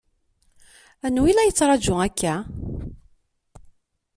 [1.05, 2.35] Anwa i la yettṛaǧu akka?